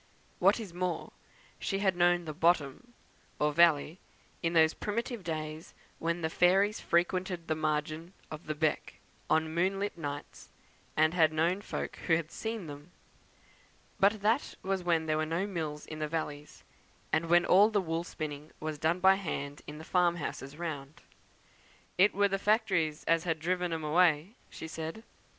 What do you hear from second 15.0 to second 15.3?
there were